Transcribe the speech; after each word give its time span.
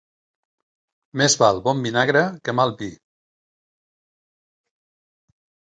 Més 1.21 1.35
val 1.41 1.61
bon 1.67 1.83
vinagre 1.89 2.25
que 2.49 2.57
mal 2.61 2.75
vi. 2.81 2.91